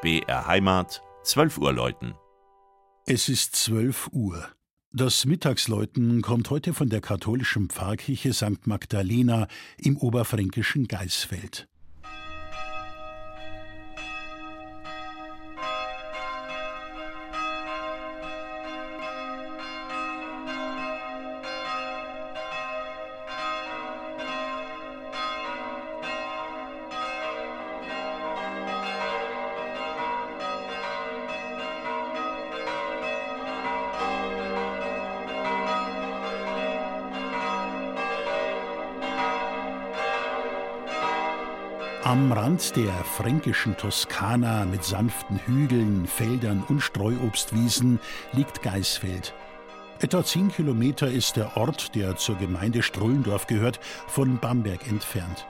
[0.00, 2.14] BR Heimat, 12 Uhr läuten.
[3.04, 4.48] Es ist 12 Uhr.
[4.92, 8.68] Das Mittagsläuten kommt heute von der katholischen Pfarrkirche St.
[8.68, 11.66] Magdalena im oberfränkischen Geisfeld.
[42.04, 47.98] Am Rand der fränkischen Toskana mit sanften Hügeln, Feldern und Streuobstwiesen
[48.32, 49.34] liegt Geisfeld.
[49.98, 55.44] Etwa zehn Kilometer ist der Ort, der zur Gemeinde Strullendorf gehört, von Bamberg entfernt.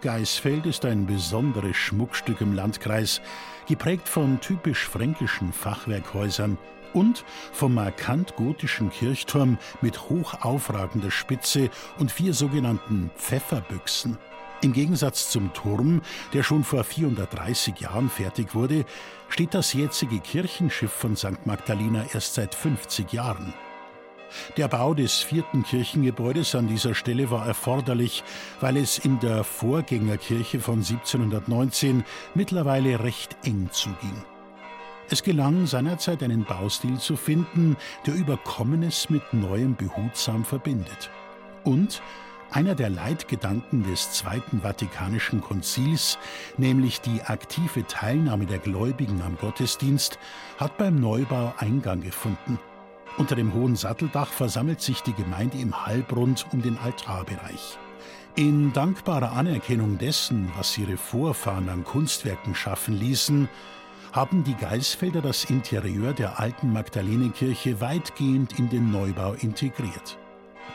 [0.00, 3.20] Geisfeld ist ein besonderes Schmuckstück im Landkreis,
[3.66, 6.56] geprägt von typisch fränkischen Fachwerkhäusern
[6.92, 14.18] und vom markant gotischen Kirchturm mit hoch aufragender Spitze und vier sogenannten Pfefferbüchsen.
[14.64, 16.00] Im Gegensatz zum Turm,
[16.32, 18.86] der schon vor 430 Jahren fertig wurde,
[19.28, 21.44] steht das jetzige Kirchenschiff von St.
[21.44, 23.52] Magdalena erst seit 50 Jahren.
[24.56, 28.24] Der Bau des vierten Kirchengebäudes an dieser Stelle war erforderlich,
[28.60, 32.02] weil es in der Vorgängerkirche von 1719
[32.34, 34.24] mittlerweile recht eng zuging.
[35.10, 37.76] Es gelang seinerzeit einen Baustil zu finden,
[38.06, 41.10] der Überkommenes mit Neuem behutsam verbindet.
[41.64, 42.00] Und
[42.50, 46.18] einer der Leitgedanken des Zweiten Vatikanischen Konzils,
[46.56, 50.18] nämlich die aktive Teilnahme der Gläubigen am Gottesdienst,
[50.58, 52.58] hat beim Neubau Eingang gefunden.
[53.16, 57.78] Unter dem hohen Satteldach versammelt sich die Gemeinde im Halbrund um den Altarbereich.
[58.36, 63.48] In dankbarer Anerkennung dessen, was ihre Vorfahren an Kunstwerken schaffen ließen,
[64.12, 70.18] haben die Geisfelder das Interieur der alten Magdalenekirche weitgehend in den Neubau integriert.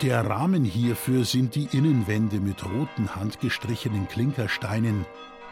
[0.02, 5.06] Der Rahmen hierfür sind die Innenwände mit roten handgestrichenen Klinkersteinen,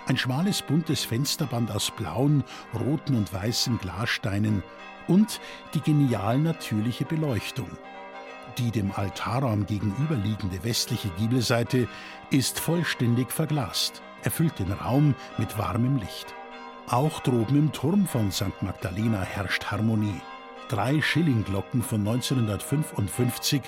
[0.05, 4.63] ein schmales buntes Fensterband aus blauen, roten und weißen Glassteinen
[5.09, 5.41] und
[5.73, 7.69] die genial natürliche Beleuchtung.
[8.57, 11.89] Die dem Altarraum gegenüberliegende westliche Giebelseite
[12.31, 16.33] ist vollständig verglast, erfüllt den Raum mit warmem Licht.
[16.87, 18.61] Auch droben im Turm von St.
[18.61, 20.21] Magdalena herrscht Harmonie.
[20.69, 23.61] Drei Schillingglocken von 1955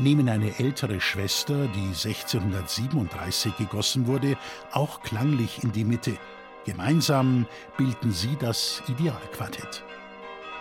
[0.00, 4.36] nehmen eine ältere Schwester, die 1637 gegossen wurde,
[4.72, 6.16] auch klanglich in die Mitte.
[6.64, 7.46] Gemeinsam
[7.76, 9.84] bilden sie das Idealquartett.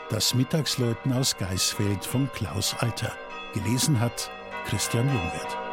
[0.10, 3.12] Das Mittagsläuten aus Geisfeld von Klaus Alter.
[3.54, 4.30] Gelesen hat
[4.66, 5.69] Christian Jungwirth.